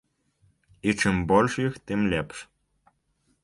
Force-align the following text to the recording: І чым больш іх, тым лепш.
І 0.87 0.93
чым 1.03 1.15
больш 1.31 1.59
іх, 1.67 1.77
тым 1.91 1.99
лепш. 2.15 2.37